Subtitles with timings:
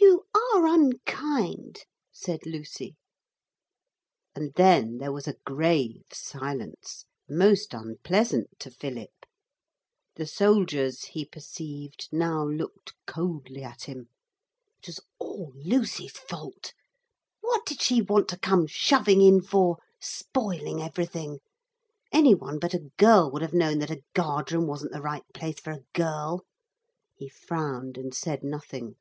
[0.00, 0.24] 'You
[0.56, 2.96] are unkind,' said Lucy.
[4.34, 9.12] And then there was a grave silence, most unpleasant to Philip.
[10.16, 14.08] The soldiers, he perceived, now looked coldly at him.
[14.80, 16.72] It was all Lucy's fault.
[17.40, 21.38] What did she want to come shoving in for, spoiling everything?
[22.10, 25.24] Any one but a girl would have known that a guard room wasn't the right
[25.32, 26.44] place for a girl.
[27.14, 28.96] He frowned and said nothing.